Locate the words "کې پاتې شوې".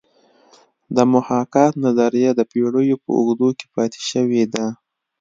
3.57-4.43